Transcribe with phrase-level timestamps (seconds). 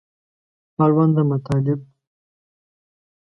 [0.83, 1.79] اړونده مطالب